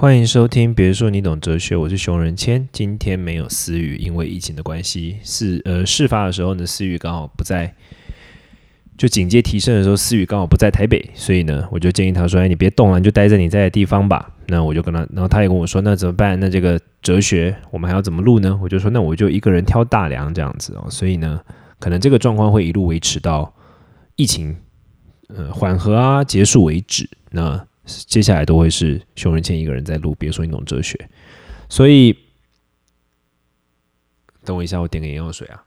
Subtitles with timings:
[0.00, 2.66] 欢迎收听，别说你懂哲学，我是熊仁谦。
[2.72, 7.74] 今天没有思雨，因为疫情的关系，是呃事发的时候呢，思雨刚好不在，
[8.96, 16.40] 就警戒提升的时候，思雨刚好不在台北，所以呢，我就建议他说：“哎，你别动了，你就待在你在的地方吧。”那我就跟他，然后他也跟我说：“那怎么办？
[16.40, 21.38] 那这个哲学我们还要怎么录呢？”我就说：“那我就一个人挑大梁这样子哦。”所以呢，
[21.78, 23.54] 可能这个状况会一路维持到
[24.16, 24.56] 疫情
[25.28, 27.06] 呃缓和啊结束为止。
[27.32, 31.08] 那接下来都会是熊仁谦一个人在录，别说你懂哲学，
[31.68, 32.16] 所以
[34.44, 35.64] 等我一下，我点个眼药水啊。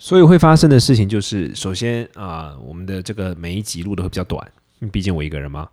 [0.00, 4.52] 所以会发生的事情就是，首先啊，我们的这个每一集录的会比较短，
[4.92, 5.68] 毕竟我一个人嘛。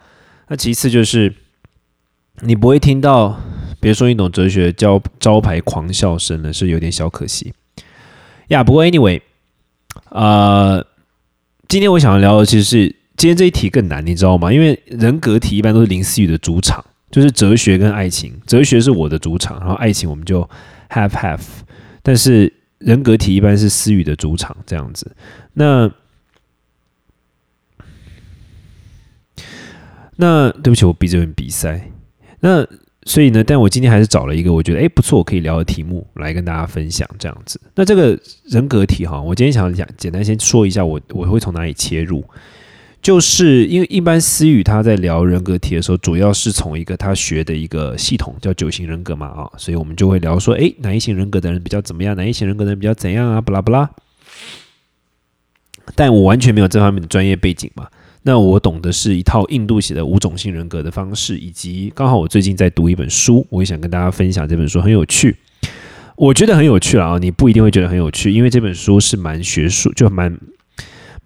[0.48, 1.32] 那其次就是，
[2.42, 3.40] 你不会听到
[3.80, 7.54] 别说你懂哲学招招牌狂笑声了，是有点小可惜
[8.48, 8.64] 呀。
[8.64, 9.22] 不过 anyway，
[10.10, 10.84] 呃，
[11.68, 12.96] 今天我想要聊的其实是。
[13.18, 14.52] 今天这一题更难，你知道吗？
[14.52, 18.34] 因为人格题一般都是林思雨的主场，就是哲学跟爱情。
[18.46, 20.42] 哲学是我的主场，然后爱情我们就
[20.90, 21.40] have have。
[22.04, 25.16] 但是人格题一般是思雨的主场，这样子。
[25.54, 25.90] 那
[30.18, 31.90] 那对不起，我逼着你比赛。
[32.42, 32.68] 那
[33.06, 37.62] 所以呢，但我今天还是找了一个我觉得哎不错我可以聊的题目来跟大家分享，这样子。
[37.76, 42.26] 那这个人格题哈，我今天想讲简单先说一下，我我会从哪里切入。
[43.04, 53.88] 就是因为一般思雨他在聊人格题的时候，主要是从一个他学的一个系统叫九型人格嘛啊，所以我们就会聊说，哎，哪一型人格的人比较怎么样，哪一型人格的人比较怎样啊，不拉不拉。
[55.94, 57.88] 但我完全没有这方面的专业背景嘛，
[58.26, 65.38] 那我懂的是一套印度写的五种性人格的方式，以及刚好我最近在读一本书，我也想跟大家分享这本书很有趣，
[66.16, 70.36] 我觉得很有趣啊，你不一定会觉得很有趣，因为这本书是蛮学术，就蛮。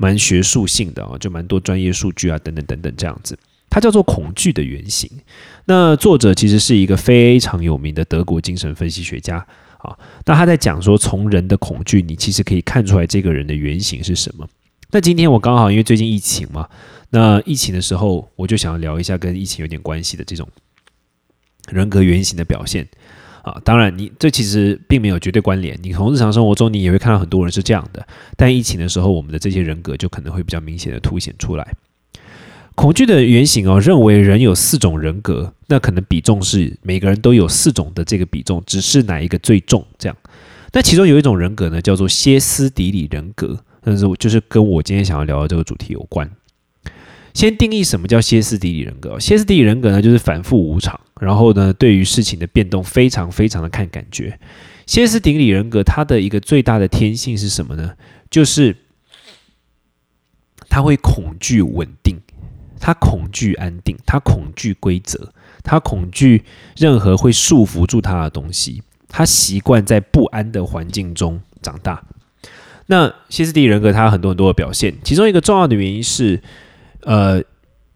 [0.02, 3.38] 蛮学术性的啊，就蛮多专业数据啊，等等等等这样子。
[3.70, 5.12] 它叫做恐惧的原型。
[5.66, 9.46] 那作者其实是一个非常有名的德国精神分析学家
[9.80, 9.94] 啊。
[10.26, 14.48] 那他在讲说，从人的恐惧，你其实可以看出来这个人的原型是什么。
[14.92, 16.68] 那今天我刚好因为最近疫情嘛，
[17.12, 20.48] 那疫情的时候，我就想要聊一下跟疫情有点关系的这种
[21.72, 22.88] 人格原型的表现。
[23.42, 25.78] 啊，当然，你这其实并没有绝对关联。
[25.82, 28.06] 你从日常生活中，你也会看到很多人是这样的。
[28.36, 31.76] 但疫情的时候，我们的这些人格就可能会比较明显的凸显出来。
[32.76, 40.18] 恐惧的原型哦，认为人有四种人格，那可能比重是每个人都有四种的这个比重，只是哪一个最重这样。
[40.74, 46.30] 那其中有一种人格呢，叫做歇斯底里人格，但是就是跟我今天想要聊的这个主题有关。
[47.34, 49.20] 先定义什么叫歇斯底里人格。
[49.20, 54.40] 歇斯底里人格呢，就是反复无常，然后呢，对于事情的变动非常非常的看感觉。
[54.86, 57.94] 歇斯底里人格它的一个最大的天性是什么呢？
[58.32, 58.76] 就是
[60.68, 62.18] 他会恐惧稳定，
[62.80, 65.32] 他恐惧安定，他恐惧规则，
[65.64, 66.44] 他恐惧
[66.76, 68.82] 任何会束缚住他的东西。
[69.08, 72.04] 他习惯在不安的环境中长大。
[72.90, 76.42] 那歇斯底里人格它有很多很多的表现，其中一个重要的原因是。
[77.04, 77.42] 呃，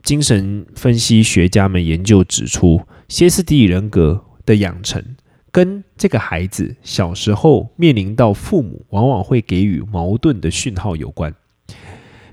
[0.01, 5.03] 精神分析学家们研究指出，歇斯底里人格的养成
[5.51, 11.35] 跟这个孩子小时候面临到父母往往会给予矛盾的讯号有关。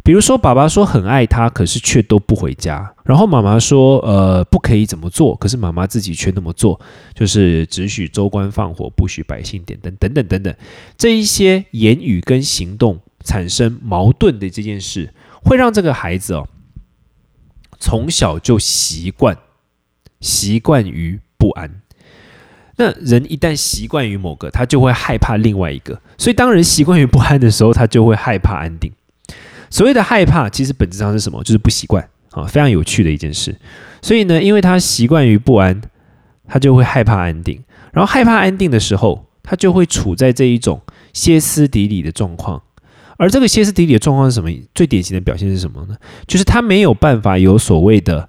[0.03, 6.81] 比如说，爸爸说很爱他，可是却都不回家；然后妈妈说，呃，不可以怎么做，可是妈妈自己却那么做，
[7.15, 10.55] 就是只许州官放火，不许百姓点灯，等等等等。
[10.97, 15.13] 这一些言语跟行动产生矛盾的这件事，
[15.43, 16.49] 会让这个孩子哦。
[17.79, 19.37] 从小就习惯
[20.21, 21.81] 习惯于不安，
[22.77, 26.01] 那人一旦习惯于某个，他就会害怕另外一个。
[26.19, 28.91] 所以，当人习惯于不安的时候，他就会害怕安定。
[29.71, 31.43] 所谓的害怕，其实本质上是什么？
[31.43, 33.55] 就是不习惯啊，非常有趣的一件事。
[34.03, 35.81] 所以呢，因为他习惯于不安，
[36.47, 37.63] 他就会害怕安定。
[37.93, 40.81] 然后害怕安定的时候，他就会处在这一种
[41.13, 42.61] 歇斯底里的状况。
[43.17, 44.51] 而这个歇斯底里的状况是什么？
[44.75, 45.97] 最典型的表现是什么呢？
[46.27, 48.29] 就是他没有办法有所谓的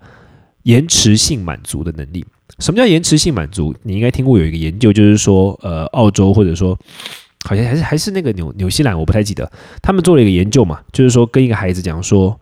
[0.64, 2.26] 延迟性满足的能力。
[2.60, 3.74] 什么叫延迟性满足？
[3.84, 6.78] 你应该听过有一个研究，就是说，呃，澳洲或者说
[7.44, 9.52] 好像还是还是那个纽纽西兰，我不太记得，
[9.82, 12.40] 他们做了一个研究嘛，就是说跟一个孩子讲说，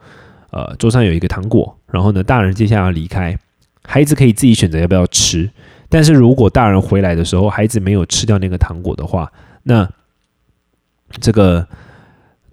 [0.52, 3.38] 呃，桌上有一个糖果，然后呢，大人接下来要离开，
[3.84, 5.50] 孩子可以自己选择要不要吃，
[5.90, 9.32] 但是如果大人回来的时候，孩子没有吃掉那个糖果的话，
[9.64, 9.90] 那
[11.20, 11.68] 这个。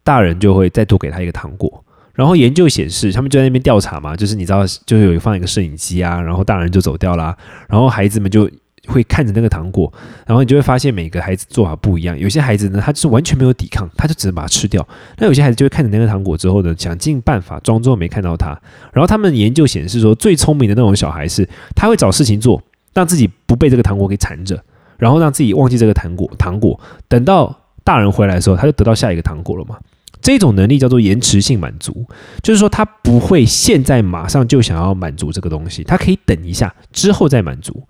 [0.07, 1.85] 大人就会再多给他一个糖果，
[2.15, 7.37] 然后研究显示，他们就在那边调查嘛，就是你知道，就有放一个摄影机啊，然后大人就走掉啦，
[7.69, 8.49] 然后孩子们就
[8.87, 9.93] 会看着那个糖果，
[10.27, 12.19] 然后你就会发现每个孩子做法不一样。
[12.19, 14.83] 有些孩子呢，他就是完全没有抵抗，他就只能把它吃掉；
[15.19, 18.49] 那有些孩子就会看着那个糖果之后呢，想尽办法装作没看到它。
[18.93, 22.63] 然后他们研究显示说，最聪明的那种小孩是，他会找事情做，
[22.95, 24.63] 让自己不被这个糖果给缠着，
[24.97, 26.31] 然后让自己忘记这个糖果。
[26.39, 26.79] 糖果
[27.09, 27.55] 等到
[27.85, 29.77] 大人回来的时候，他就得到下一个糖果了嘛。
[30.23, 32.05] 这种能力叫做延迟性满足，
[32.43, 37.87] 就是说他不会现在马上就想要满足这个东西，他可以等一下之后再满足。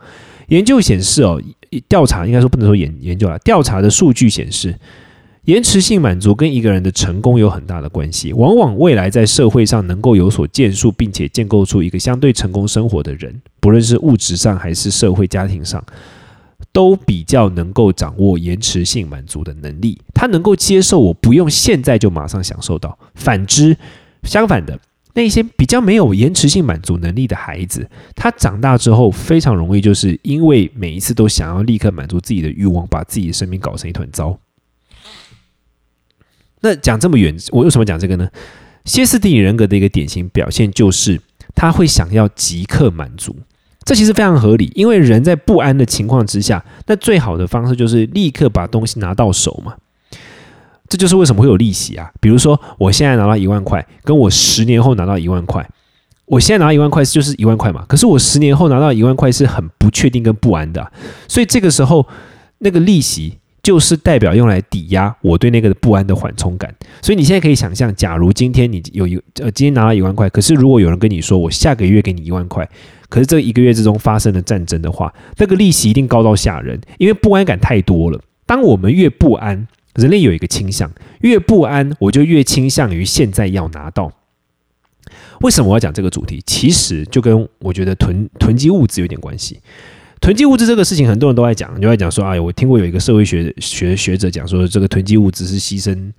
[0.48, 1.40] 研究显示哦，
[1.88, 4.78] 调查应该说不能说研研究了，调查的数据显示，
[5.44, 8.32] 延迟性满足跟一个人的成功有很大的关系。
[8.32, 15.84] 往往未来在社会上能够有所建树，并且建构出一个相对成功生活的人，不论是物质上还是社会家庭上。
[16.72, 22.98] 都比较能够掌握延迟性满足的能力，他能够接受我不用现在就马上享受到。
[23.14, 23.74] 反之，
[24.24, 24.78] 相反的
[25.16, 34.38] 那些比较没有延迟性满足能力的孩子，他长大之后非常容易就是因为每一次都想要立刻满足自己的欲望，把自己的生命搞成一团糟。
[36.60, 38.28] 那讲这么远，我为什么讲这个呢？
[38.84, 41.18] 歇斯底里人格的一个典型表现就是
[41.54, 43.34] 他会想要即刻满足。
[43.84, 49.76] 这其实非常合理，因为人在不安的情况之下，那最好的方式就是立刻把东西拿到手嘛。
[50.88, 52.10] 这就是为什么会有利息啊。
[52.20, 55.68] 比如说，我现在拿到一万块，跟我十年后拿到一万块，
[56.26, 57.84] 我现在拿到一万块就是一万块嘛。
[57.88, 60.92] 可是我十年后拿到一万块是很不确定跟不安的，
[61.28, 62.06] 所以这个时候
[62.58, 66.74] 那个利息就是代表用来抵押我对那个不安的缓冲感。
[67.02, 72.68] 所以你现在可以想象，假如今天你有一呃今天拿到一万块，可是如果有人跟你说我下个月给你一万块。
[73.08, 78.20] 可是这一个月之中发生了战争的话，那个利息一定高到吓人，因为不安感太多了。
[78.44, 80.90] 当我们越不安，人类有一个倾向，
[81.20, 84.12] 越不安，我就越倾向于现在要拿到。
[85.40, 86.42] 为什么我要讲这个主题？
[86.46, 89.60] 其实就跟我觉得囤囤积物资有点关系。
[90.20, 96.10] 囤积物资这个事情，很多人都在讲，就在讲说，哎，我听过有一个社会学学学者讲说，这个囤积物资是牺牲，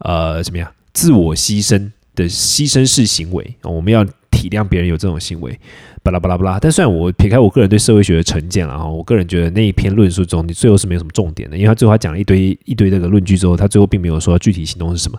[0.00, 4.06] 呃，怎么样，自我牺牲的牺牲式行为我们要
[4.38, 5.58] 体谅别人有这种行为。
[6.02, 15.18] 巴拉巴拉巴拉，但虽然我撇开我个人对社会学的成见了哈，我个人觉得那一篇论述中，你最后是没有什么重点的，因为他最后他讲了一堆一堆这个论据之后，他最后并没有说具体行动是什么。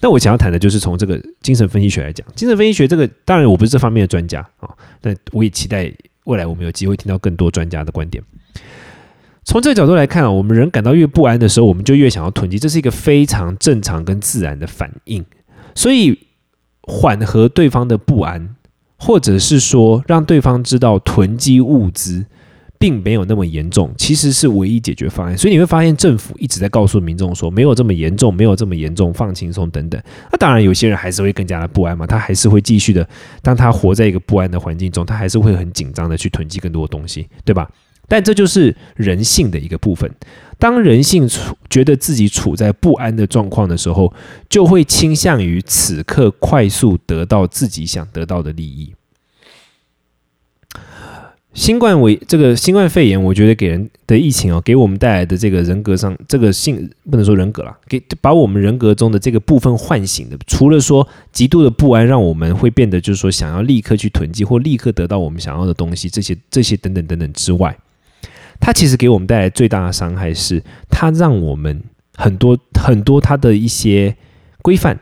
[0.00, 5.92] 那我想要谈的就是从这个精神分析学来讲，精神分析学这个当然我不是这方面的专家啊，但我也期待
[6.24, 8.24] 未来我们有机会听到更多专家的观点。
[9.44, 15.24] 从这个角度来看啊，我们人感到越不安的时候，我们就越想要囤积，这是一个非常正常跟自然的反应，
[15.74, 16.18] 所以
[16.88, 18.56] 缓和对方的不安。
[19.00, 22.26] 或者是说，让对方知道囤积物资
[22.80, 25.38] 并没有那么严重，其实是唯一解决方案。
[25.38, 30.02] 所以你会发现，政府一直在告诉民众说，没有这么严重，没有这么严重，放轻松等等。
[30.32, 33.08] 那当然，有些人还是会更加的不安嘛，他还是会继续的，
[33.40, 37.70] 当他活在一个不安的环境中，他还是会很紧张的去囤积更多的东西，对吧？
[38.08, 40.10] 但这就是人性的一个部分。
[40.58, 44.12] 当人性处觉得自己处在不安的状况的时候，
[44.48, 48.92] 就会倾向于此刻快速得到自己想得到的利益。
[51.54, 67.76] 新冠为这个新冠肺炎，我觉得给人的疫情哦，给我们带来的这个人格上这个性不能说人格了，给把我们人格中的这个部分唤醒的，除了说极度的不安，让我们会变得就是说想要立刻去囤积或立刻得到我们想要的东西，这些这些等等等等之外。
[68.60, 71.82] 它其实给我们带来最大的伤害是，它让我们
[72.16, 74.16] 很多很多它的一些
[74.62, 74.98] 规范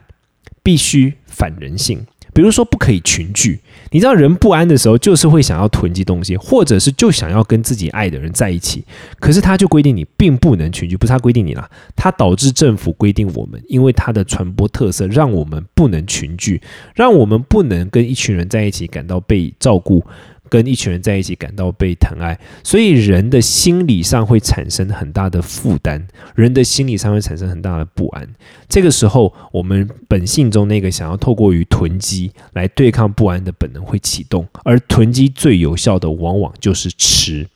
[0.62, 2.06] 必须反人性。
[2.34, 3.60] 比如说，不可以群聚。
[3.92, 8.84] 你知道，人不安的时候，就是会想要囤积东西，或者是就想要跟自己爱的人在一起。
[9.18, 11.66] 可是他就规定你并不能群聚，不是他规定你啦，
[11.96, 16.60] 他导致政府规定我们，因为它的传播特色，让我们不能群聚，
[16.94, 20.04] 让我们不能跟一群人在一起感到被照顾。
[20.48, 28.28] 跟一群人在一起感到被疼爱，所以人的心理上会产生很大的负担，人的心理上会产生很大的不安。
[28.68, 37.46] 这个时候，我们本性中那个想要透过于囤积来对抗不安的本能会启动，而囤积最有效的往往就是吃。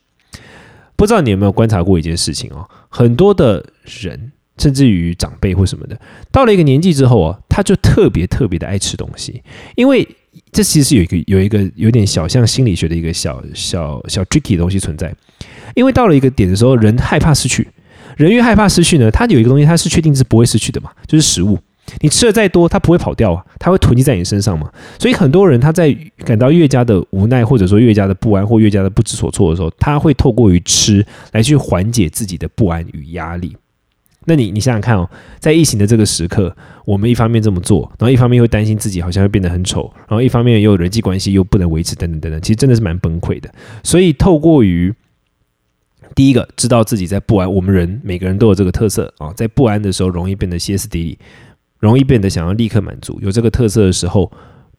[0.95, 2.69] 不知道你有没有观察过一件事情哦？
[2.87, 5.99] 很多的人，甚至于长辈或什么的，
[6.31, 9.41] 到了一个年纪之后啊，他就特别特别的爱吃东西，
[9.75, 10.07] 因为。
[10.53, 15.13] 这其实是有一个有一个有点小像心理学的一个小小小 tricky 的东西存在，
[15.75, 17.67] 因为到了一个点的时候，人害怕失去，
[18.15, 21.59] 人越害怕失去呢，他有一个东西，他是确定是不会失去的嘛，就是食物。
[21.99, 24.71] 你吃的再多，它不会跑掉啊，它会囤积在你身上嘛。
[24.97, 33.57] 所以很多人他在感到越加的无奈，或者说越加的不安，或越加的不知所措的时候，他会透过于吃来去缓解自己的不安与压力。
[34.25, 35.09] 那你你想想看哦，
[35.39, 43.51] 在疫情的这个时刻，我们一方面这么做，然后一方面又担心自己好像会变得很丑，然后一方面又人际关系又不能维持，等等等等，其实真的是蛮崩溃的。
[43.83, 44.93] 所以透过于
[46.13, 51.17] 第一个，知道自己在不安，我们人每个人都有这个特色啊，在不安的时候容易变得歇斯底里，
[51.79, 53.17] 容易变得想要立刻满足。
[53.21, 54.31] 有这个特色的时候，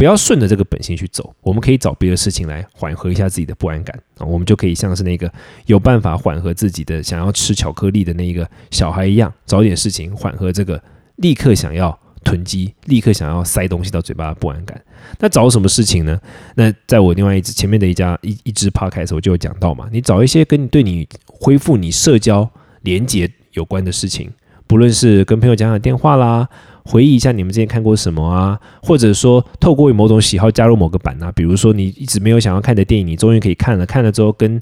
[0.02, 5.32] 不要顺着这个本性去走，我们可以找别的事情来缓和一下自己的不安感啊，我们就可以像是那个
[5.66, 10.82] 有办法缓和自己的想要吃巧克力的那一个小孩一样，找点事情缓和这个
[11.18, 11.96] 立刻想要。
[12.24, 14.80] 囤积，立刻想要塞东西到嘴巴的不安感。
[15.18, 16.16] 那找什么事情呢？
[16.54, 22.48] 那在我另外一支前面的一家一一支 p o d c a s 我就有讲到嘛，你找一些跟你对你恢复你社交
[22.82, 24.30] 连接有关的事情，
[24.68, 26.48] 不论是跟朋友讲讲电话啦，
[26.84, 34.60] 回忆一下你们之前看过什么啊，或者说透过某种喜好加入某个版啊，比如说你一直没有想要看的电影，你终于可以看了，看了之后跟。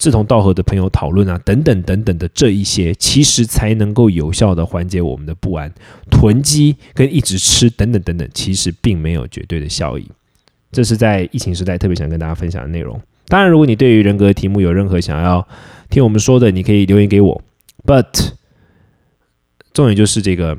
[0.00, 5.74] 志同道合的朋友讨论啊，等等等等的这一些，其实才能够有效的缓解我们的不安。
[6.08, 10.08] 囤积跟一直吃等等等等，其实并没有绝对的效益。
[10.70, 13.00] 这是在疫情时代特别想跟大家分享的内容。
[13.26, 15.44] 当然，如果你对于人格题目有任何想要
[15.90, 17.42] 听我们说的，你可以留言给我。
[17.84, 18.34] But
[19.72, 20.56] 重点就是这个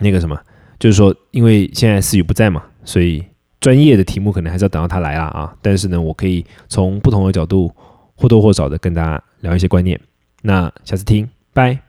[0.00, 0.38] 那个什么，
[0.78, 3.24] 就是说，因为现在思雨不在嘛，所以。
[3.60, 7.74] 专业的题目可能还是要等到他来了啊，但是呢，我可以从不同的角度
[8.14, 9.98] 或多或少的跟大家聊一些观念。
[10.42, 11.83] 那下次听，拜。